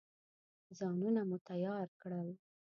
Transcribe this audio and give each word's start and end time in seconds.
ځانونه 0.77 1.21
مو 1.29 1.37
تیار 1.49 1.87
کړل. 2.01 2.29